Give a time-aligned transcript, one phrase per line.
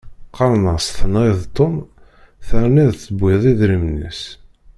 [0.29, 1.75] Qqaren-as tenɣiḍ Tom
[2.47, 4.21] terniḍ tewwiḍ idrimen-is.